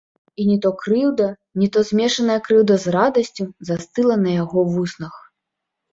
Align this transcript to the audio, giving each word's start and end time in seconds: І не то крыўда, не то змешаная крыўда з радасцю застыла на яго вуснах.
І 0.43 0.45
не 0.51 0.53
то 0.65 0.69
крыўда, 0.83 1.27
не 1.63 1.67
то 1.75 1.83
змешаная 1.91 2.39
крыўда 2.47 2.77
з 2.85 2.95
радасцю 2.97 3.43
застыла 3.69 4.13
на 4.25 4.31
яго 4.43 4.59
вуснах. 4.75 5.13